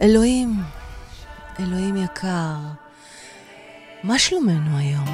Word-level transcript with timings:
אלוהים, 0.00 0.62
אלוהים 1.60 1.96
יקר, 1.96 2.56
מה 4.02 4.18
שלומנו 4.18 4.78
היום? 4.78 5.04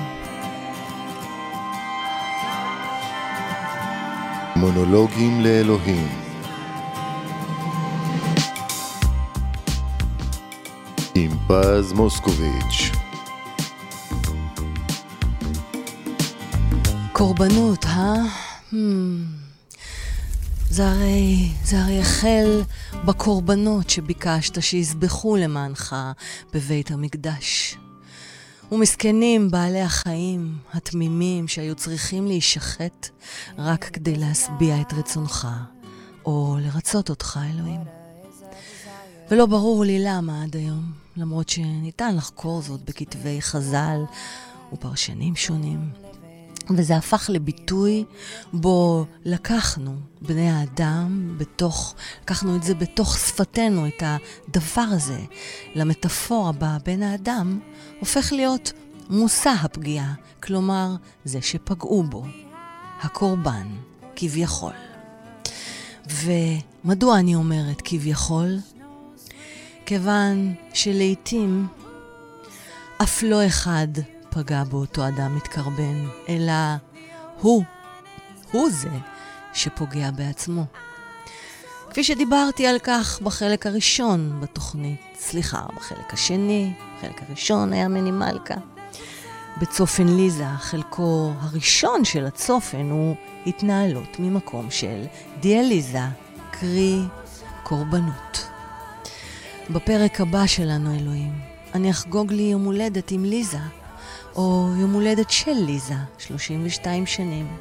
מונולוגים 4.56 5.40
לאלוהים 5.40 6.08
עם 11.14 11.30
פז 11.48 11.92
מוסקוביץ' 11.92 12.90
קורבנות, 17.12 17.84
אה? 17.84 18.14
Hmm. 18.72 19.37
זה 20.78 20.88
הרי, 20.88 21.48
זה 21.64 21.80
הרי 21.80 22.00
החל 22.00 22.62
בקורבנות 23.04 23.90
שביקשת 23.90 24.62
שיזבחו 24.62 25.36
למענך 25.36 25.96
בבית 26.54 26.90
המקדש. 26.90 27.76
ומסכנים 28.72 29.50
בעלי 29.50 29.80
החיים 29.80 30.58
התמימים 30.72 31.48
שהיו 31.48 31.74
צריכים 31.74 32.26
להישחט 32.26 33.08
רק 33.58 33.84
כדי 33.84 34.16
להשביע 34.16 34.80
את 34.80 34.92
רצונך, 34.92 35.48
או 36.24 36.56
לרצות 36.60 37.10
אותך, 37.10 37.40
אלוהים. 37.54 37.80
ולא 39.30 39.46
ברור 39.46 39.84
לי 39.84 39.98
למה 40.04 40.42
עד 40.42 40.56
היום, 40.56 40.92
למרות 41.16 41.48
שניתן 41.48 42.16
לחקור 42.16 42.62
זאת 42.62 42.80
בכתבי 42.84 43.42
חז"ל 43.42 44.00
ופרשנים 44.72 45.36
שונים. 45.36 46.07
וזה 46.70 46.96
הפך 46.96 47.30
לביטוי 47.32 48.04
בו 48.52 49.06
לקחנו, 49.24 49.96
בני 50.22 50.50
האדם, 50.50 51.34
בתוך, 51.38 51.94
לקחנו 52.22 52.56
את 52.56 52.62
זה 52.62 52.74
בתוך 52.74 53.18
שפתנו, 53.18 53.86
את 53.86 54.02
הדבר 54.02 54.86
הזה, 54.90 55.20
למטאפורה 55.74 56.52
בה 56.52 56.76
בן 56.84 57.02
האדם, 57.02 57.60
הופך 58.00 58.32
להיות 58.32 58.72
מושא 59.10 59.50
הפגיעה, 59.50 60.14
כלומר, 60.42 60.94
זה 61.24 61.42
שפגעו 61.42 62.02
בו, 62.02 62.24
הקורבן, 63.00 63.66
כביכול. 64.16 64.72
ומדוע 66.10 67.18
אני 67.18 67.34
אומרת 67.34 67.82
כביכול? 67.84 68.56
כיוון 69.86 70.54
שלעיתים 70.74 71.66
אף 73.02 73.22
לא 73.22 73.46
אחד 73.46 73.88
פגע 74.30 74.64
באותו 74.64 75.08
אדם 75.08 75.36
מתקרבן, 75.36 76.06
אלא 76.28 76.52
הוא, 77.40 77.64
הוא 78.52 78.70
זה 78.70 78.90
שפוגע 79.52 80.10
בעצמו. 80.10 80.64
כפי 81.90 82.04
שדיברתי 82.04 82.66
על 82.66 82.78
כך 82.78 83.20
בחלק 83.22 83.66
הראשון 83.66 84.40
בתוכנית, 84.40 85.00
סליחה, 85.18 85.62
בחלק 85.76 86.12
השני, 86.14 86.72
בחלק 86.98 87.22
הראשון 87.28 87.72
היה 87.72 87.88
מני. 87.88 88.08
בצופן 89.60 90.08
ליזה, 90.08 90.46
חלקו 90.58 91.32
הראשון 91.40 92.04
של 92.04 92.26
הצופן 92.26 92.90
הוא 92.90 93.16
התנהלות 93.46 94.16
ממקום 94.18 94.70
של 94.70 95.04
דיאליזה, 95.40 96.02
קרי 96.50 97.00
קורבנות. 97.62 98.48
בפרק 99.70 100.20
הבא 100.20 100.46
שלנו, 100.46 100.94
אלוהים, 100.94 101.32
אני 101.74 101.90
אחגוג 101.90 102.32
לי 102.32 102.42
יום 102.42 102.64
הולדת 102.64 103.10
עם 103.10 103.24
ליזה, 103.24 103.58
או 104.36 104.68
יום 104.76 104.92
הולדת 104.92 105.30
של 105.30 105.52
ליזה, 105.52 105.94
32 106.18 107.06
שנים. 107.06 107.56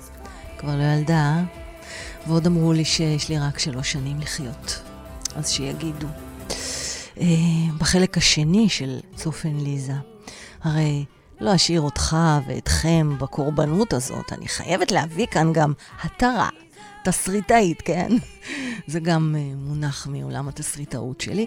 כבר 0.57 0.75
לא 0.75 0.83
ילדה, 0.83 1.13
אה? 1.13 1.43
ועוד 2.27 2.47
אמרו 2.47 2.73
לי 2.73 2.85
שיש 2.85 3.29
לי 3.29 3.39
רק 3.39 3.59
שלוש 3.59 3.91
שנים 3.91 4.19
לחיות. 4.19 4.81
אז 5.35 5.49
שיגידו. 5.49 6.07
אה, 7.19 7.25
בחלק 7.77 8.17
השני 8.17 8.69
של 8.69 8.99
צופן 9.15 9.55
ליזה, 9.55 9.93
הרי 10.63 11.05
לא 11.41 11.55
אשאיר 11.55 11.81
אותך 11.81 12.17
ואתכם 12.47 13.15
בקורבנות 13.19 13.93
הזאת, 13.93 14.33
אני 14.33 14.47
חייבת 14.47 14.91
להביא 14.91 15.25
כאן 15.25 15.53
גם 15.53 15.73
התרה. 16.01 16.49
תסריטאית, 17.03 17.81
כן? 17.81 18.11
זה 18.87 18.99
גם 18.99 19.35
uh, 19.35 19.55
מונח 19.67 20.07
מעולם 20.07 20.47
התסריטאות 20.47 21.21
שלי. 21.21 21.45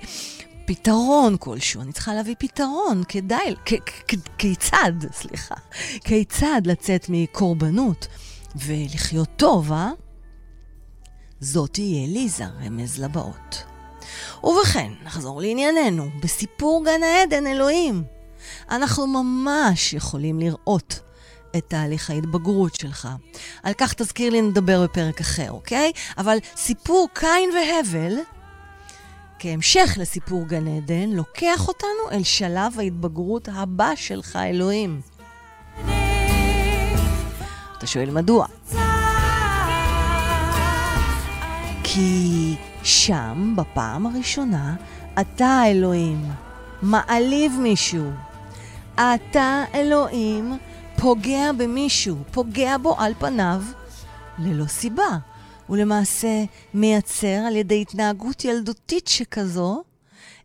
פתרון 0.71 1.37
כלשהו, 1.41 1.83
אני 1.83 1.93
צריכה 1.93 2.15
להביא 2.15 2.35
פתרון, 2.39 3.03
כדאי, 3.09 3.55
כיצד, 4.39 4.93
סליחה, 5.13 5.55
כיצד 6.05 6.63
לצאת 6.65 7.07
מקורבנות 7.09 8.07
ולחיות 8.57 9.29
טוב, 9.37 9.73
אה? 9.73 9.91
זאת 11.41 11.71
תהיה 11.73 12.07
ליזה, 12.07 12.45
רמז 12.47 12.99
לבאות. 12.99 13.65
ובכן, 14.45 14.93
נחזור 15.05 15.41
לענייננו, 15.41 16.09
בסיפור 16.23 16.85
גן 16.85 17.03
העדן, 17.03 17.47
אלוהים. 17.47 18.05
אנחנו 18.71 19.07
ממש 19.07 19.93
יכולים 19.93 20.41
לראות 20.41 21.01
את 21.57 21.65
תהליך 21.69 22.11
ההתבגרות 22.11 22.75
שלך. 22.75 23.09
על 23.63 23.73
כך 23.73 23.95
תזכיר 23.95 24.33
לי 24.33 24.43
נדבר 24.43 24.83
בפרק 24.85 25.21
אחר, 25.21 25.51
אוקיי? 25.51 25.93
אבל 26.19 26.39
סיפור 26.57 27.09
קין 27.15 27.51
והבל 27.55 28.19
כהמשך 29.43 29.97
לסיפור 30.01 30.45
גן 30.47 30.77
עדן, 30.77 31.11
לוקח 31.11 31.69
אותנו 31.69 32.11
אל 32.13 32.23
שלב 32.23 32.73
ההתבגרות 32.79 33.49
הבא 33.53 33.93
שלך, 33.97 34.37
אלוהים. 34.37 35.01
אתה 37.79 37.87
שואל 37.87 38.11
מדוע? 38.11 38.47
כי 41.85 42.55
שם, 42.83 43.55
בפעם 43.57 44.07
הראשונה, 44.07 44.75
אתה, 45.21 45.63
אלוהים, 45.67 46.25
מעליב 46.83 47.53
מישהו. 47.63 48.11
אתה, 48.95 49.65
אלוהים, 49.75 50.59
פוגע 50.97 51.53
במישהו, 51.53 52.17
פוגע 52.31 52.77
בו 52.83 52.97
על 52.99 53.13
פניו, 53.19 53.63
ללא 54.39 54.67
סיבה. 54.67 55.19
הוא 55.71 55.77
למעשה 55.77 56.45
מייצר 56.75 57.27
על 57.47 57.57
ידי 57.57 57.83
התנהגות 57.83 58.45
ילדותית 58.45 59.09
שכזו 59.09 59.83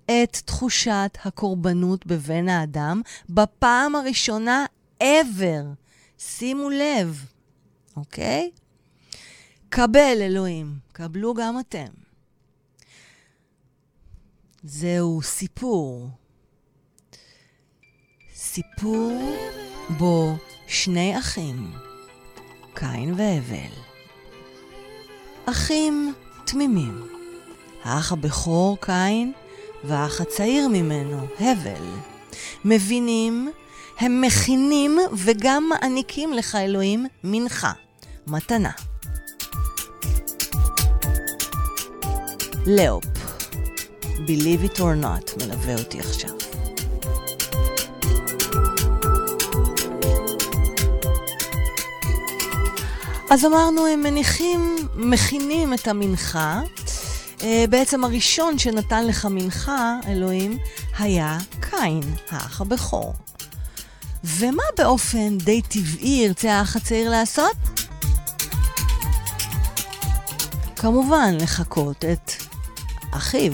את 0.05 0.37
תחושת 0.45 1.17
הקורבנות 1.23 2.05
בבן 2.05 2.49
האדם 2.49 3.01
בפעם 3.29 3.95
הראשונה 3.95 4.65
ever. 5.03 5.65
שימו 6.17 6.69
לב, 6.69 7.25
אוקיי? 7.97 8.51
קבל, 9.69 10.17
אלוהים, 10.21 10.77
קבלו 10.91 11.33
גם 11.33 11.59
אתם. 11.59 11.93
זהו 14.63 15.21
סיפור. 15.21 16.09
סיפור 18.35 19.37
בו 19.97 20.35
שני 20.67 21.19
אחים, 21.19 21.71
קין 22.73 23.13
והבל, 23.17 23.94
אחים 25.45 26.13
תמימים. 26.45 27.07
האח 27.83 28.11
הבכור 28.11 28.77
קין 28.81 29.31
והאח 29.83 30.21
הצעיר 30.21 30.67
ממנו, 30.67 31.27
הבל, 31.39 31.85
מבינים, 32.65 33.51
הם 33.99 34.21
מכינים 34.21 34.97
וגם 35.13 35.69
מעניקים 35.69 36.33
לך, 36.33 36.55
אלוהים, 36.55 37.05
מנחה, 37.23 37.71
מתנה. 38.27 38.71
לאופ, 42.67 43.05
Believe 44.27 44.63
it 44.63 44.77
or 44.79 45.03
not, 45.03 45.45
מלווה 45.45 45.75
אותי 45.77 45.99
עכשיו. 45.99 46.44
אז 53.29 53.45
אמרנו, 53.45 53.87
הם 53.87 54.03
מניחים, 54.03 54.75
מכינים 54.95 55.73
את 55.73 55.87
המנחה. 55.87 56.61
אה, 57.43 57.65
בעצם 57.69 58.03
הראשון 58.03 58.59
שנתן 58.59 59.07
לך 59.07 59.25
מנחה, 59.25 59.95
אלוהים, 60.07 60.57
היה 60.99 61.37
קין, 61.59 62.01
האח 62.29 62.61
הבכור. 62.61 63.13
ומה 64.23 64.63
באופן 64.77 65.37
די 65.37 65.61
טבעי 65.61 66.23
ירצה 66.25 66.53
האח 66.53 66.75
הצעיר 66.75 67.09
לעשות? 67.09 67.57
כמובן, 70.75 71.37
לחקות 71.39 72.05
את 72.05 72.31
אחיו, 73.11 73.53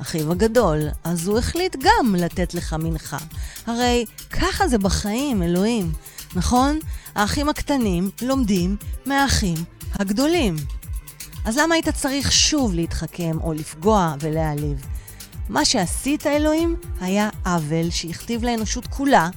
אחיו 0.00 0.32
הגדול. 0.32 0.88
אז 1.04 1.28
הוא 1.28 1.38
החליט 1.38 1.76
גם 1.76 2.14
לתת 2.14 2.54
לך 2.54 2.72
מנחה. 2.72 3.18
הרי 3.66 4.04
ככה 4.30 4.68
זה 4.68 4.78
בחיים, 4.78 5.42
אלוהים, 5.42 5.92
נכון? 6.36 6.78
האחים 7.14 7.48
הקטנים 7.48 8.10
לומדים 8.22 8.76
מהאחים 9.06 9.56
הגדולים. 9.92 10.56
אז 11.44 11.58
למה 11.58 11.74
היית 11.74 11.88
צריך 11.88 12.32
שוב 12.32 12.74
להתחכם 12.74 13.38
או 13.40 13.52
לפגוע 13.52 14.14
ולהעליב? 14.20 14.86
מה 15.48 15.64
שעשית, 15.64 16.26
אלוהים, 16.26 16.76
היה 17.00 17.28
עוול 17.46 17.90
שהכתיב 17.90 18.44
לאנושות 18.44 18.86
כולה, 18.86 19.28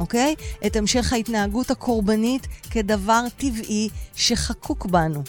אוקיי? 0.00 0.34
את 0.66 0.76
המשך 0.76 1.12
ההתנהגות 1.12 1.70
הקורבנית 1.70 2.46
כדבר 2.70 3.24
טבעי 3.36 3.88
שחקוק 4.14 4.86
בנו. 4.86 5.22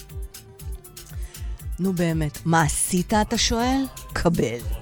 נו 1.80 1.94
באמת, 1.94 2.38
מה 2.46 2.62
עשית, 2.62 3.14
אתה 3.14 3.38
שואל? 3.38 3.84
קבל. 4.14 4.81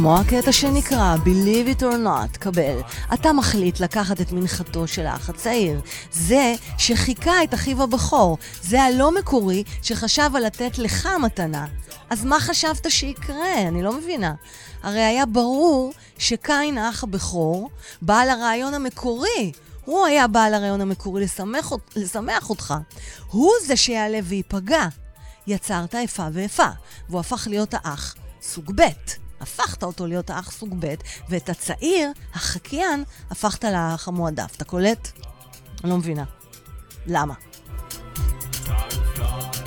כמו 0.00 0.18
הקטע 0.18 0.52
שנקרא 0.52 1.16
Believe 1.24 1.78
it 1.78 1.82
or 1.82 2.06
not, 2.06 2.38
קבל. 2.38 2.80
אתה 3.14 3.32
מחליט 3.32 3.80
לקחת 3.80 4.20
את 4.20 4.32
מנחתו 4.32 4.86
של 4.86 5.06
האח 5.06 5.28
הצעיר. 5.28 5.80
זה 6.12 6.54
שחיכה 6.78 7.44
את 7.44 7.54
אחיו 7.54 7.82
הבכור. 7.82 8.38
זה 8.62 8.82
הלא 8.82 9.14
מקורי 9.14 9.64
שחשב 9.82 10.30
על 10.34 10.46
לתת 10.46 10.78
לך 10.78 11.08
מתנה. 11.22 11.66
אז 12.10 12.24
מה 12.24 12.40
חשבת 12.40 12.90
שיקרה? 12.90 13.68
אני 13.68 13.82
לא 13.82 13.92
מבינה. 13.92 14.34
הרי 14.82 15.00
היה 15.00 15.26
ברור 15.26 15.92
שקין, 16.18 16.78
האח 16.78 17.04
הבכור, 17.04 17.70
בעל 18.02 18.30
הרעיון 18.30 18.74
המקורי. 18.74 19.52
הוא 19.84 20.06
היה 20.06 20.26
בעל 20.26 20.54
הרעיון 20.54 20.80
המקורי 20.80 21.24
לשמח, 21.24 21.72
לשמח 21.96 22.50
אותך. 22.50 22.74
הוא 23.30 23.52
זה 23.66 23.76
שיעלה 23.76 24.18
וייפגע. 24.24 24.86
יצרת 25.46 25.94
איפה 25.94 26.26
ואיפה, 26.32 26.68
והוא 27.08 27.20
הפך 27.20 27.46
להיות 27.50 27.74
האח 27.74 28.14
סוג 28.42 28.72
ב'. 28.74 28.82
הפכת 29.40 29.82
אותו 29.82 30.06
להיות 30.06 30.30
האח 30.30 30.50
סוג 30.50 30.74
ב', 30.78 30.94
ואת 31.28 31.48
הצעיר, 31.48 32.10
החקיין, 32.34 33.04
הפכת 33.30 33.64
לאח 33.64 34.08
המועדף. 34.08 34.56
אתה 34.56 34.64
קולט? 34.64 35.08
אני 35.84 35.90
לא 35.90 35.96
מבינה. 35.96 36.24
למה? 37.06 37.34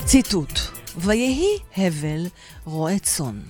ציטוט: 0.04 0.60
ויהי 0.96 1.58
הבל 1.76 2.26
רועה 2.64 2.98
צאן. 2.98 3.40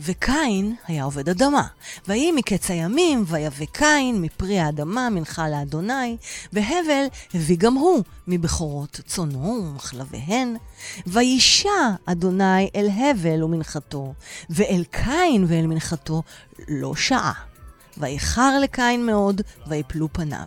וקין 0.00 0.74
היה 0.86 1.04
עובד 1.04 1.28
אדמה. 1.28 1.66
ויהי 2.08 2.32
מקץ 2.32 2.70
הימים, 2.70 3.24
ויבא 3.26 3.64
קין 3.64 4.22
מפרי 4.22 4.58
האדמה 4.58 5.10
מנחה 5.10 5.48
לאדוני, 5.48 6.16
והבל 6.52 7.04
הביא 7.34 7.56
גם 7.58 7.74
הוא 7.74 8.02
מבכורות 8.26 9.00
צונו 9.06 9.64
ומחלביהן. 9.64 10.56
וישע 11.06 11.70
אדוני 12.06 12.70
אל 12.76 12.88
הבל 12.90 13.42
ומנחתו, 13.42 14.14
ואל 14.50 14.84
קין 14.90 15.44
ואל 15.48 15.66
מנחתו 15.66 16.22
לא 16.68 16.94
שעה. 16.96 17.32
ואיחר 17.96 18.58
לקין 18.62 19.06
מאוד, 19.06 19.40
ויפלו 19.66 20.08
פניו. 20.12 20.46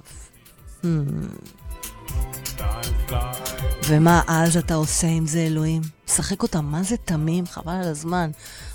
ומה 3.88 4.22
אז 4.28 4.58
אתה 4.58 4.74
עושה 4.76 5.08
עם 5.08 5.28
זה, 5.28 5.40
אלוהים? 5.40 5.82
משחק 6.08 6.44
אותה, 6.44 6.62
מה 6.62 6.84
זה 6.84 6.98
תמים? 6.98 7.46
חבל 7.46 7.74
על 7.74 7.88
הזמן. 7.88 8.32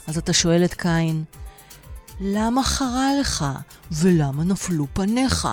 אז 0.06 0.18
אתה 0.18 0.32
שואל 0.32 0.64
את 0.64 0.74
קין, 0.74 1.24
למה 2.20 2.62
חרה 2.62 3.10
לך 3.20 3.44
ולמה 3.92 4.44
נפלו 4.44 4.86
פניך? 4.92 5.48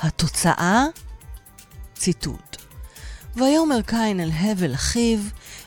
התוצאה? 0.00 0.84
ציטוט: 1.94 2.56
ויאמר 3.36 3.82
קין 3.82 4.20
אל 4.20 4.30
הבל 4.30 4.74
אחיו, 4.74 5.18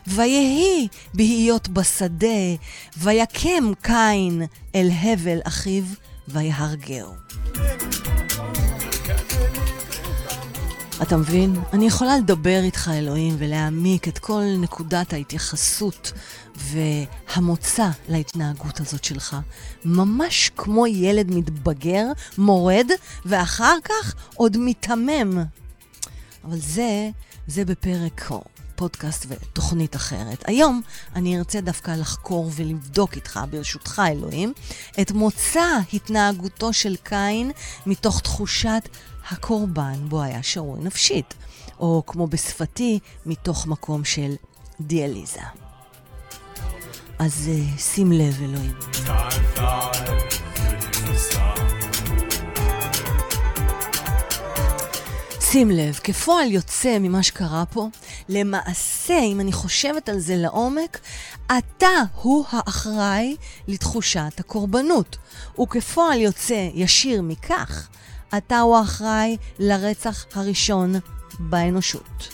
ויהי 0.06 0.88
בהיות 1.14 1.68
בשדה, 1.68 2.54
ויקם 2.96 3.72
קין 3.82 4.42
אל 4.74 4.90
הבל 5.02 5.38
אחיו, 5.44 5.84
ויהרגהו. 6.28 7.14
אתה 11.02 11.16
מבין? 11.16 11.56
אני 11.72 11.86
יכולה 11.86 12.18
לדבר 12.18 12.60
איתך, 12.62 12.90
אלוהים, 12.94 13.34
ולהעמיק 13.38 14.08
את 14.08 14.18
כל 14.18 14.42
נקודת 14.58 15.12
ההתייחסות 15.12 16.12
והמוצא 16.56 17.88
להתנהגות 18.08 18.80
הזאת 18.80 19.04
שלך. 19.04 19.36
ממש 19.84 20.50
כמו 20.56 20.86
ילד 20.86 21.30
מתבגר, 21.30 22.06
מורד, 22.38 22.86
ואחר 23.24 23.76
כך 23.84 24.14
עוד 24.34 24.56
מיתמם. 24.56 25.44
אבל 26.44 26.58
זה, 26.58 27.10
זה 27.46 27.64
בפרק 27.64 28.30
פודקאסט 28.76 29.26
ותוכנית 29.28 29.96
אחרת. 29.96 30.44
היום 30.46 30.82
אני 31.14 31.38
ארצה 31.38 31.60
דווקא 31.60 31.90
לחקור 31.90 32.50
ולבדוק 32.54 33.16
איתך, 33.16 33.40
ברשותך 33.50 34.02
אלוהים, 34.08 34.52
את 35.00 35.12
מוצא 35.12 35.78
התנהגותו 35.92 36.72
של 36.72 36.96
קין 37.02 37.50
מתוך 37.86 38.20
תחושת 38.20 38.88
הקורבן 39.30 40.08
בו 40.08 40.22
היה 40.22 40.42
שרוי 40.42 40.80
נפשית, 40.82 41.34
או 41.80 42.02
כמו 42.06 42.26
בשפתי, 42.26 42.98
מתוך 43.26 43.66
מקום 43.66 44.04
של 44.04 44.34
דיאליזה. 44.80 45.40
אז 47.18 47.50
uh, 47.50 47.80
שים 47.80 48.12
לב, 48.12 48.42
אלוהים. 48.42 48.74
שים 55.40 55.70
לב, 55.70 56.00
כפועל 56.04 56.50
יוצא 56.50 56.98
ממה 57.00 57.22
שקרה 57.22 57.64
פה, 57.66 57.88
למעשה, 58.28 59.18
אם 59.18 59.40
אני 59.40 59.52
חושבת 59.52 60.08
על 60.08 60.18
זה 60.18 60.36
לעומק, 60.36 60.98
אתה 61.46 61.88
הוא 62.22 62.44
האחראי 62.50 63.36
לתחושת 63.68 64.32
הקורבנות. 64.38 65.16
וכפועל 65.60 66.20
יוצא 66.20 66.68
ישיר 66.74 67.22
מכך, 67.22 67.88
אתה 68.36 68.60
הוא 68.60 68.76
האחראי 68.76 69.36
לרצח 69.58 70.24
הראשון 70.34 70.94
באנושות. 71.38 72.28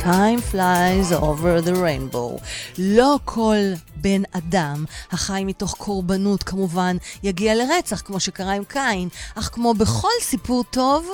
Time 0.00 0.40
flies 0.52 1.12
over 1.12 1.60
the 1.66 1.74
rainbow. 1.74 2.42
לא 2.78 3.18
כל 3.24 3.56
בן 3.96 4.22
אדם 4.32 4.84
החי 5.10 5.42
מתוך 5.46 5.74
קורבנות 5.78 6.42
כמובן 6.42 6.96
יגיע 7.22 7.54
לרצח, 7.54 8.00
כמו 8.00 8.20
שקרה 8.20 8.52
עם 8.52 8.64
קין, 8.64 9.08
אך 9.34 9.50
כמו 9.52 9.74
בכל 9.74 10.08
סיפור 10.20 10.64
טוב, 10.64 11.08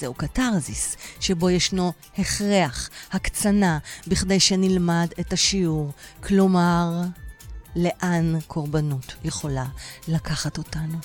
זהו 0.00 0.14
קתרזיס, 0.14 0.96
שבו 1.20 1.50
ישנו 1.50 1.92
הכרח, 2.18 2.90
הקצנה, 3.12 3.78
בכדי 4.06 4.40
שנלמד 4.40 5.08
את 5.20 5.32
השיעור. 5.32 5.92
כלומר, 6.22 7.00
לאן 7.76 8.40
קורבנות 8.46 9.14
יכולה 9.24 9.64
לקחת 10.08 10.58
אותנו? 10.58 10.98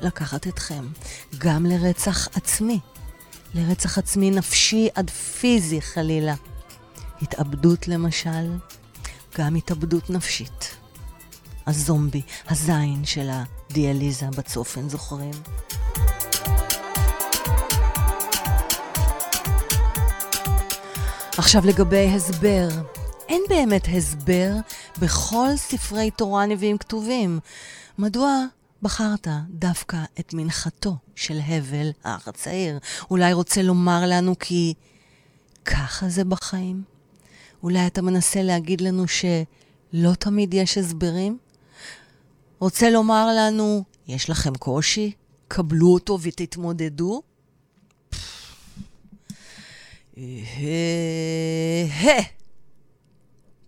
לקחת 0.00 0.46
אתכם 0.46 0.86
גם 1.38 1.66
לרצח 1.66 2.28
עצמי. 2.34 2.80
לרצח 3.54 3.98
עצמי 3.98 4.30
נפשי 4.30 4.88
עד 4.94 5.10
פיזי 5.10 5.80
חלילה. 5.80 6.34
התאבדות 7.22 7.88
למשל, 7.88 8.56
גם 9.38 9.54
התאבדות 9.54 10.10
נפשית. 10.10 10.76
הזומבי, 11.66 12.22
הזין 12.48 13.04
של 13.04 13.28
הדיאליזה 13.32 14.26
בצופן, 14.36 14.88
זוכרים? 14.88 15.34
עכשיו 21.48 21.66
לגבי 21.66 22.06
הסבר. 22.08 22.68
אין 23.28 23.42
באמת 23.48 23.88
הסבר 23.96 24.52
בכל 25.00 25.48
ספרי 25.56 26.10
תורה 26.10 26.46
נביאים 26.46 26.78
כתובים. 26.78 27.40
מדוע 27.98 28.44
בחרת 28.82 29.26
דווקא 29.48 29.96
את 30.20 30.34
מנחתו 30.34 30.96
של 31.14 31.38
הבל, 31.46 31.90
האח 32.04 32.28
הצעיר? 32.28 32.78
אולי 33.10 33.32
רוצה 33.32 33.62
לומר 33.62 34.02
לנו 34.06 34.38
כי 34.38 34.74
ככה 35.64 36.08
זה 36.08 36.24
בחיים? 36.24 36.82
אולי 37.62 37.86
אתה 37.86 38.02
מנסה 38.02 38.42
להגיד 38.42 38.80
לנו 38.80 39.04
שלא 39.08 40.14
תמיד 40.18 40.54
יש 40.54 40.78
הסברים? 40.78 41.38
רוצה 42.58 42.90
לומר 42.90 43.28
לנו, 43.36 43.84
יש 44.08 44.30
לכם 44.30 44.54
קושי? 44.54 45.12
קבלו 45.48 45.94
אותו 45.94 46.18
ותתמודדו? 46.22 47.22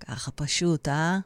ככה 0.00 0.30
פשוט, 0.30 0.88
אה? 0.88 1.18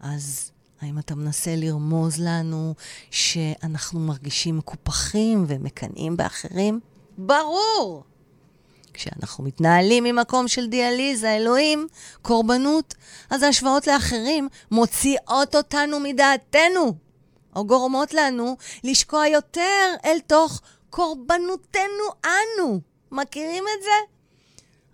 אז 0.00 0.50
האם 0.80 0.98
אתה 0.98 1.14
מנסה 1.14 1.56
לרמוז 1.56 2.20
לנו 2.20 2.74
שאנחנו 3.10 4.00
מרגישים 4.00 4.58
מקופחים 4.58 5.44
ומקנאים 5.48 6.16
באחרים? 6.16 6.80
ברור! 7.18 8.04
כשאנחנו 8.94 9.44
מתנהלים 9.44 10.04
ממקום 10.04 10.48
של 10.48 10.66
דיאליזה, 10.66 11.36
אלוהים, 11.36 11.86
קורבנות, 12.22 12.94
אז 13.30 13.42
ההשוואות 13.42 13.86
לאחרים 13.86 14.48
מוציאות 14.70 15.54
אותנו 15.54 16.00
מדעתנו, 16.00 16.94
או 17.56 17.66
גורמות 17.66 18.14
לנו 18.14 18.56
לשקוע 18.84 19.26
יותר 19.26 19.94
אל 20.04 20.18
תוך 20.26 20.60
קורבנותנו 20.90 22.04
אנו. 22.24 22.80
מכירים 23.12 23.64
את 23.78 23.82
זה? 23.82 24.13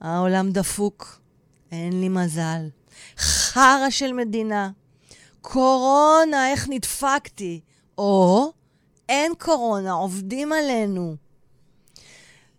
העולם 0.01 0.51
דפוק, 0.51 1.21
אין 1.73 2.01
לי 2.01 2.09
מזל. 2.09 2.69
חרא 3.19 3.91
של 3.91 4.13
מדינה. 4.13 4.71
קורונה, 5.41 6.51
איך 6.51 6.69
נדפקתי. 6.69 7.61
או, 7.99 8.53
אין 9.09 9.33
קורונה, 9.39 9.93
עובדים 9.93 10.53
עלינו. 10.53 11.17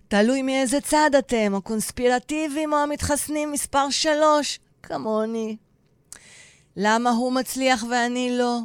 תלוי 0.08 0.42
מאיזה 0.42 0.82
צד 0.82 1.12
אתם, 1.20 1.54
הקונספירטיביים 1.58 2.74
או 2.74 2.78
המתחסנים 2.78 3.52
מספר 3.52 3.90
שלוש, 3.90 4.60
כמוני. 4.84 5.58
למה 6.78 7.10
הוא 7.10 7.34
מצליח 7.34 7.84
ואני 7.92 8.38
לא? 8.38 8.60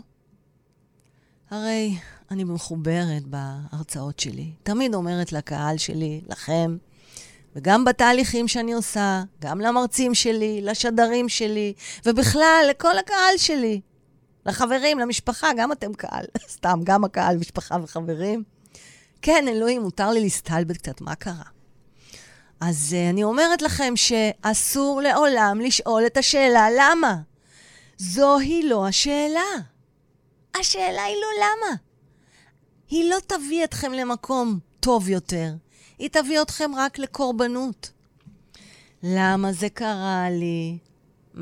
הרי 1.50 1.98
אני 2.30 2.44
מחוברת 2.44 3.22
בהרצאות 3.26 4.20
שלי. 4.20 4.52
תמיד 4.62 4.94
אומרת 4.94 5.32
לקהל 5.32 5.78
שלי, 5.78 6.20
לכם, 6.28 6.76
וגם 7.56 7.84
בתהליכים 7.84 8.48
שאני 8.48 8.72
עושה, 8.72 9.22
גם 9.40 9.60
למרצים 9.60 10.14
שלי, 10.14 10.60
לשדרים 10.62 11.28
שלי, 11.28 11.72
ובכלל, 12.06 12.66
לכל 12.70 12.98
הקהל 12.98 13.36
שלי. 13.36 13.80
לחברים, 14.46 14.98
למשפחה, 14.98 15.48
גם 15.56 15.72
אתם 15.72 15.94
קהל. 15.94 16.24
סתם, 16.56 16.80
גם 16.84 17.04
הקהל, 17.04 17.36
משפחה 17.36 17.76
וחברים. 17.82 18.42
כן, 19.22 19.48
אלוהים, 19.48 19.82
מותר 19.82 20.10
לי 20.10 20.20
להסתלבט 20.20 20.76
קצת, 20.76 21.00
מה 21.00 21.14
קרה? 21.14 21.44
אז 22.60 22.94
uh, 22.96 23.10
אני 23.10 23.24
אומרת 23.24 23.62
לכם 23.62 23.92
שאסור 23.96 25.00
לעולם 25.00 25.60
לשאול 25.60 26.06
את 26.06 26.16
השאלה 26.16 26.66
למה. 26.78 27.16
זוהי 27.96 28.62
לא 28.62 28.86
השאלה. 28.86 29.50
השאלה 30.60 31.02
היא 31.02 31.16
לא 31.16 31.44
למה. 31.44 31.76
היא 32.88 33.10
לא 33.10 33.16
תביא 33.26 33.64
אתכם 33.64 33.92
למקום 33.92 34.58
טוב 34.80 35.08
יותר, 35.08 35.50
היא 35.98 36.08
תביא 36.08 36.42
אתכם 36.42 36.70
רק 36.76 36.98
לקורבנות. 36.98 37.90
למה 39.02 39.52
זה 39.52 39.68
קרה 39.68 40.26
לי? 40.30 40.78
Mm, 41.34 41.38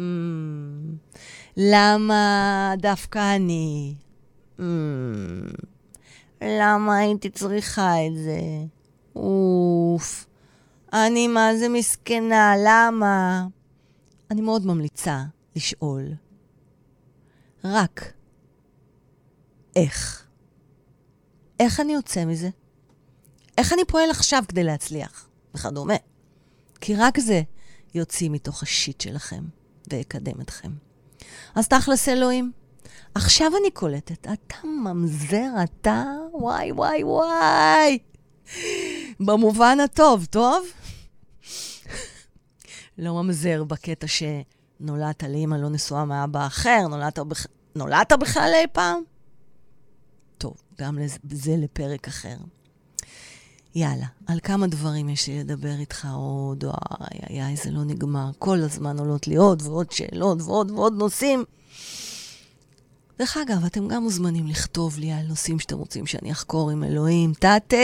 למה 1.56 2.74
דווקא 2.78 3.36
אני? 3.36 3.94
Mm, 4.58 4.62
למה 6.42 6.96
הייתי 6.96 7.30
צריכה 7.30 8.06
את 8.06 8.16
זה? 8.16 8.40
אוף, 9.16 10.26
אני 10.92 11.28
מה 11.28 11.56
זה 11.56 11.68
מסכנה, 11.68 12.54
למה? 12.64 13.46
אני 14.30 14.40
מאוד 14.40 14.66
ממליצה 14.66 15.22
לשאול 15.56 16.02
רק 17.64 18.12
איך. 19.76 20.26
איך 21.60 21.80
אני 21.80 21.92
יוצא 21.92 22.24
מזה? 22.24 22.48
איך 23.58 23.72
אני 23.72 23.84
פועל 23.84 24.10
עכשיו 24.10 24.42
כדי 24.48 24.64
להצליח? 24.64 25.28
וכדומה. 25.54 25.94
כי 26.80 26.96
רק 26.96 27.20
זה 27.20 27.42
יוציא 27.94 28.30
מתוך 28.30 28.62
השיט 28.62 29.00
שלכם 29.00 29.44
ויקדם 29.90 30.40
אתכם. 30.40 30.70
אז 31.54 31.68
תכלס 31.68 32.08
אלוהים, 32.08 32.52
עכשיו 33.14 33.52
אני 33.60 33.70
קולטת, 33.70 34.26
אתה 34.26 34.66
ממזר, 34.66 35.50
אתה? 35.64 36.04
וואי, 36.32 36.72
וואי, 36.72 37.04
וואי. 37.04 37.98
במובן 39.20 39.80
הטוב, 39.80 40.24
טוב? 40.24 40.66
לא 42.98 43.22
ממזר 43.22 43.64
בקטע 43.64 44.06
שנולדת 44.06 45.22
לאמא 45.22 45.56
לא 45.56 45.68
נשואה 45.68 46.04
מאבא 46.04 46.46
אחר, 46.46 46.86
נולדת, 46.88 47.18
בכ... 47.18 47.46
נולדת 47.74 48.12
בכלל 48.12 48.50
אי 48.54 48.66
פעם? 48.72 49.02
טוב, 50.38 50.62
גם 50.78 50.98
זה 51.30 51.56
לפרק 51.58 52.08
אחר. 52.08 52.36
יאללה, 53.74 54.06
על 54.26 54.40
כמה 54.42 54.66
דברים 54.66 55.08
יש 55.08 55.28
לי 55.28 55.40
לדבר 55.40 55.74
איתך 55.78 56.08
עוד, 56.14 56.64
וואי, 56.64 57.20
איי, 57.30 57.42
איי, 57.42 57.56
זה 57.56 57.70
לא 57.70 57.84
נגמר. 57.84 58.30
כל 58.38 58.60
הזמן 58.60 58.98
עולות 58.98 59.26
לי 59.26 59.36
עוד 59.36 59.62
ועוד 59.62 59.92
שאלות 59.92 60.42
ועוד 60.42 60.70
ועוד 60.70 60.92
נושאים. 60.92 61.44
דרך 63.18 63.36
אגב, 63.36 63.64
אתם 63.64 63.88
גם 63.88 64.02
מוזמנים 64.02 64.46
לכתוב 64.46 64.98
לי 64.98 65.12
על 65.12 65.26
נושאים 65.26 65.58
שאתם 65.58 65.76
רוצים 65.78 66.06
שאני 66.06 66.32
אחקור 66.32 66.70
עם 66.70 66.84
אלוהים. 66.84 67.32
תתה! 67.34 67.76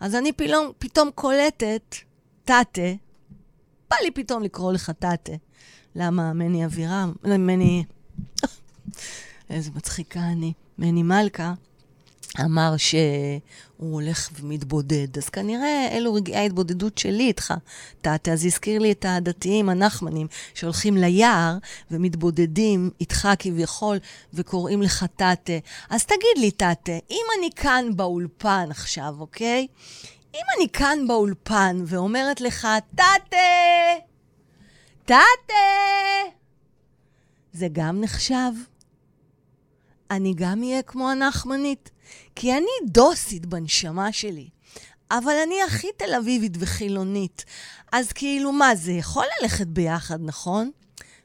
אז 0.00 0.14
אני 0.14 0.32
פתאום, 0.32 0.72
פתאום 0.78 1.10
קולטת, 1.14 1.94
תתה, 2.44 2.92
בא 3.90 3.96
לי 4.02 4.10
פתאום 4.10 4.42
לקרוא 4.42 4.72
לך 4.72 4.90
תתה. 4.90 5.32
למה 5.94 6.32
מני 6.32 6.64
אבירם, 6.64 7.12
מני... 7.24 7.84
איזה 9.50 9.70
מצחיקה 9.74 10.20
אני. 10.20 10.52
מני 10.78 11.02
מלכה. 11.02 11.54
אמר 12.38 12.76
שהוא 12.76 13.40
הולך 13.76 14.30
ומתבודד. 14.40 15.18
אז 15.18 15.28
כנראה 15.28 15.88
אלו 15.92 16.14
רגעי 16.14 16.36
ההתבודדות 16.36 16.98
שלי 16.98 17.26
איתך, 17.26 17.54
תתה. 18.00 18.32
אז 18.32 18.44
הזכיר 18.46 18.78
לי 18.78 18.92
את 18.92 19.04
הדתיים 19.08 19.68
הנחמנים 19.68 20.26
שהולכים 20.54 20.96
ליער 20.96 21.58
ומתבודדים 21.90 22.90
איתך 23.00 23.28
כביכול 23.38 23.98
וקוראים 24.34 24.82
לך 24.82 25.04
תתה. 25.16 25.58
אז 25.90 26.04
תגיד 26.04 26.36
לי, 26.36 26.50
תתה, 26.50 26.92
אם 27.10 27.24
אני 27.38 27.50
כאן 27.56 27.84
באולפן 27.96 28.66
עכשיו, 28.70 29.14
אוקיי? 29.18 29.66
אם 30.34 30.44
אני 30.56 30.68
כאן 30.68 30.98
באולפן 31.08 31.82
ואומרת 31.86 32.40
לך, 32.40 32.68
תתה! 32.94 33.04
תתה! 35.04 35.14
זה 37.52 37.68
גם 37.72 38.00
נחשב? 38.00 38.52
אני 40.10 40.34
גם 40.36 40.62
אהיה 40.62 40.82
כמו 40.82 41.10
הנחמנית. 41.10 41.90
כי 42.34 42.52
אני 42.52 42.90
דוסית 42.90 43.46
בנשמה 43.46 44.12
שלי, 44.12 44.48
אבל 45.10 45.32
אני 45.46 45.62
הכי 45.66 45.86
תל 45.96 46.14
אביבית 46.14 46.56
וחילונית. 46.58 47.44
אז 47.92 48.12
כאילו, 48.12 48.52
מה, 48.52 48.74
זה 48.74 48.92
יכול 48.92 49.24
ללכת 49.40 49.66
ביחד, 49.66 50.18
נכון? 50.20 50.70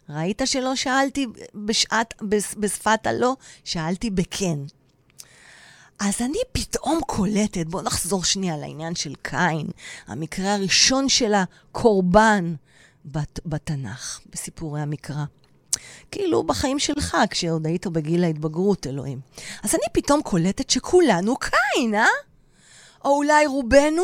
ראית 0.10 0.42
שלא 0.46 0.76
שאלתי 0.76 1.28
בשעת, 1.56 2.14
בשפת 2.60 3.08
הלא? 3.08 3.36
שאלתי 3.64 4.10
בכן. 4.10 4.60
אז 6.00 6.22
אני 6.22 6.40
פתאום 6.52 7.00
קולטת, 7.08 7.68
בואו 7.68 7.84
נחזור 7.84 8.24
שנייה 8.24 8.58
לעניין 8.58 8.96
של 8.96 9.14
קין, 9.22 9.68
המקרה 10.08 10.54
הראשון 10.54 11.10
של 11.10 11.34
הקורבן 11.34 12.56
בת, 13.06 13.40
בתנ"ך, 13.46 14.20
בסיפורי 14.30 14.82
המקרא. 14.82 15.26
כאילו 16.16 16.44
בחיים 16.44 16.80
שלך, 16.80 17.18
כשעוד 17.30 17.68
היית 17.68 17.88
בגיל 17.88 18.24
ההתבגרות, 18.24 18.88
אלוהים. 18.88 19.20
אז 19.64 19.76
אני 19.76 19.84
פתאום 19.94 20.22
קולטת 20.22 20.70
שכולנו 20.70 21.36
קין, 21.38 21.96
אה? 21.96 22.06
או 23.06 23.18
אולי 23.18 23.46
רובנו? 23.46 24.04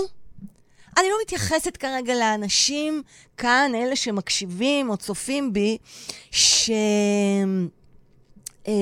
אני 0.98 1.08
לא 1.10 1.16
מתייחסת 1.22 1.78
כרגע 1.78 2.14
לאנשים 2.14 3.02
כאן, 3.38 3.72
אלה 3.76 3.96
שמקשיבים 3.96 4.90
או 4.90 4.98
צופים 4.98 5.54
בי, 5.54 5.78
ש... 6.32 6.72
אה, 8.68 8.74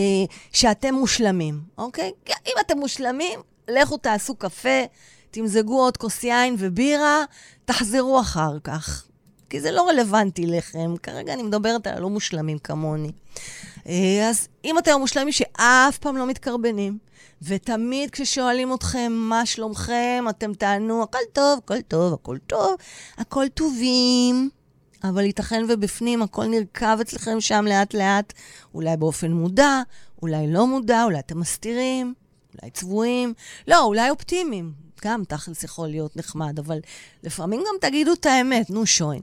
שאתם 0.54 0.94
מושלמים, 0.94 1.60
אוקיי? 1.78 2.12
אם 2.30 2.54
אתם 2.60 2.78
מושלמים, 2.78 3.40
לכו 3.68 3.98
תעשו 3.98 4.36
קפה, 4.36 4.84
תמזגו 5.32 5.82
עוד 5.82 5.98
כוס 5.98 6.24
יין 6.24 6.56
ובירה, 6.60 7.24
תחזרו 7.66 8.20
אחר 8.20 8.60
כך. 8.64 9.08
כי 9.50 9.62
זה 9.62 9.72
לא 9.72 9.90
רלוונטי 9.90 10.46
לכם. 10.46 10.94
כרגע 11.04 11.34
אני 11.34 11.44
מדברת 11.44 11.88
על 11.88 11.98
הלא 11.98 12.10
מושלמים 12.10 12.58
כמוני. 12.58 13.12
אה, 13.88 14.30
אז 14.30 14.48
אם 14.66 14.78
אתם 14.78 14.92
המושלמים 14.92 15.32
שאף 15.32 15.98
פעם 15.98 16.18
לא 16.18 16.28
מתקרבנים, 16.28 16.98
ותמיד 17.42 18.10
כששואלים 18.10 18.74
אתכם 18.74 19.12
מה 19.12 19.46
שלומכם, 19.46 20.26
אתם 20.30 20.54
תענו, 20.54 21.04
הכל 21.04 21.20
טוב, 21.34 21.60
הכל 21.64 21.82
טוב, 21.82 22.14
הכל 22.14 22.38
טוב, 22.48 22.76
הכל 23.18 23.46
טובים. 23.54 24.50
אבל 25.04 25.24
ייתכן 25.24 25.64
ובפנים 25.70 26.22
הכל 26.22 26.46
נרקב 26.46 27.00
אצלכם 27.02 27.42
שם 27.42 27.66
לאט-לאט, 27.68 28.34
אולי 28.74 28.98
באופן 28.98 29.32
מודע, 29.32 29.82
אולי 30.22 30.54
לא 30.54 30.68
מודע, 30.68 31.04
אולי 31.04 31.20
אתם 31.20 31.40
מסתירים, 31.40 32.14
אולי 32.54 32.72
צבועים, 32.72 33.34
לא, 33.68 33.84
אולי 33.84 34.10
אופטימיים. 34.10 34.74
גם 35.06 35.24
תכלס 35.28 35.64
יכול 35.64 35.88
להיות 35.88 36.18
נחמד, 36.18 36.60
אבל 36.60 36.80
לפעמים 37.24 37.60
גם 37.60 37.90
תגידו 37.90 38.14
את 38.14 38.26
האמת, 38.26 38.70
נו 38.70 38.86
שוין. 38.86 39.22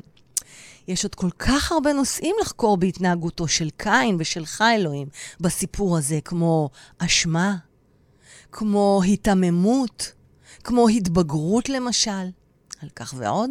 יש 0.88 1.04
עוד 1.04 1.14
כל 1.14 1.30
כך 1.38 1.72
הרבה 1.72 1.92
נושאים 1.92 2.36
לחקור 2.40 2.76
בהתנהגותו 2.76 3.48
של 3.48 3.70
קין 3.76 4.16
ושלך, 4.18 4.62
אלוהים, 4.76 5.08
בסיפור 5.40 5.98
הזה, 5.98 6.18
כמו 6.24 6.70
אשמה, 6.98 7.56
כמו 8.52 9.00
היתממות, 9.04 10.12
כמו 10.64 10.88
התבגרות 10.88 11.68
למשל. 11.68 12.30
על 12.82 12.88
כך 12.96 13.14
ועוד, 13.16 13.50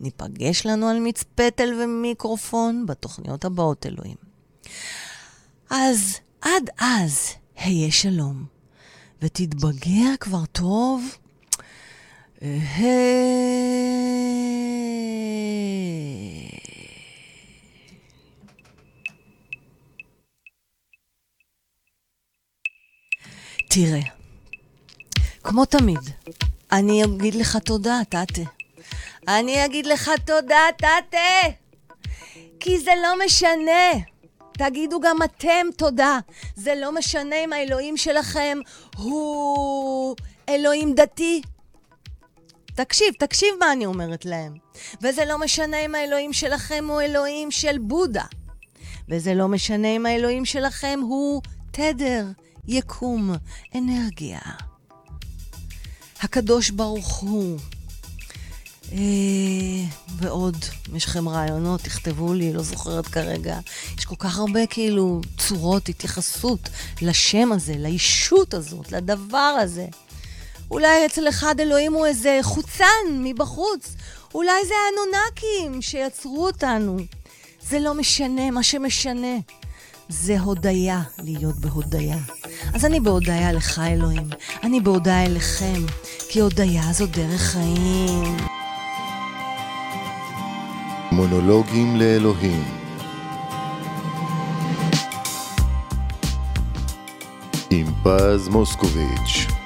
ניפגש 0.00 0.66
לנו 0.66 0.88
על 0.88 1.00
מצפתל 1.00 1.80
ומיקרופון 1.82 2.86
בתוכניות 2.86 3.44
הבאות, 3.44 3.86
אלוהים. 3.86 4.16
אז 5.70 6.14
עד 6.40 6.70
אז, 6.78 7.28
היה 7.56 7.90
שלום, 7.90 8.44
ותתבגר 9.22 10.16
כבר 10.20 10.46
טוב. 10.46 11.04
תראה, 23.76 24.00
כמו 25.44 25.64
תמיד, 25.64 25.98
אני 26.72 27.04
אגיד 27.04 27.34
לך 27.34 27.56
תודה, 27.56 28.00
תתה. 28.08 28.42
אני 29.28 29.64
אגיד 29.64 29.86
לך 29.86 30.10
תודה, 30.26 30.60
תתה. 30.76 31.48
כי 32.60 32.78
זה 32.80 32.90
לא 33.02 33.24
משנה. 33.26 33.92
תגידו 34.52 35.00
גם 35.00 35.16
אתם 35.24 35.66
תודה. 35.76 36.18
זה 36.54 36.74
לא 36.74 36.92
משנה 36.92 37.36
אם 37.44 37.52
האלוהים 37.52 37.96
שלכם 37.96 38.58
הוא 38.96 40.16
אלוהים 40.48 40.94
דתי. 40.94 41.42
תקשיב, 42.74 43.14
תקשיב 43.18 43.48
מה 43.60 43.72
אני 43.72 43.86
אומרת 43.86 44.24
להם. 44.24 44.54
וזה 45.02 45.24
לא 45.24 45.38
משנה 45.38 45.76
אם 45.76 45.94
האלוהים 45.94 46.32
שלכם 46.32 46.86
הוא 46.88 47.00
אלוהים 47.00 47.50
של 47.50 47.78
בודה. 47.78 48.24
וזה 49.08 49.34
לא 49.34 49.48
משנה 49.48 49.88
אם 49.88 50.06
האלוהים 50.06 50.44
שלכם 50.44 51.00
הוא 51.02 51.42
תדר, 51.70 52.24
יקום, 52.68 53.34
אנרגיה. 53.74 54.40
הקדוש 56.20 56.70
ברוך 56.70 57.14
הוא 57.14 57.58
אה, 58.92 58.98
ועוד, 60.16 60.56
יש 60.94 61.04
לכם 61.06 61.28
רעיונות, 61.28 61.80
תכתבו 61.80 62.34
לי, 62.34 62.52
לא 62.52 62.62
זוכרת 62.62 63.06
כרגע. 63.06 63.58
יש 63.98 64.04
כל 64.04 64.16
כך 64.18 64.38
הרבה 64.38 64.66
כאילו 64.66 65.20
צורות 65.38 65.88
התייחסות 65.88 66.68
לשם 67.02 67.52
הזה, 67.52 67.74
לישות 67.76 68.54
הזאת, 68.54 68.92
לדבר 68.92 69.38
הזה. 69.38 69.86
אולי 70.70 71.06
אצל 71.06 71.28
אחד 71.28 71.60
אלוהים 71.60 71.92
הוא 71.92 72.06
איזה 72.06 72.38
חוצן 72.42 72.84
מבחוץ. 73.10 73.94
אולי 74.34 74.66
זה 74.68 74.74
האנונקים 74.86 75.82
שיצרו 75.82 76.46
אותנו. 76.46 76.98
זה 77.68 77.78
לא 77.78 77.94
משנה, 77.94 78.50
מה 78.50 78.62
שמשנה 78.62 79.36
זה 80.08 80.40
הודיה, 80.40 81.02
להיות 81.22 81.56
בהודיה. 81.56 82.16
אז 82.74 82.84
אני 82.84 83.00
בהודיה 83.00 83.52
לך, 83.52 83.78
אלוהים. 83.78 84.28
אני 84.62 84.80
בהודיה 84.80 85.24
אליכם, 85.24 85.82
כי 86.28 86.40
הודיה 86.40 86.82
זו 86.92 87.06
דרך 87.06 87.40
חיים. 87.40 88.36
מונולוגים 91.12 91.96
לאלוהים 91.96 92.64
עם 97.70 97.86
פז 98.02 98.48
מוסקוביץ' 98.48 99.65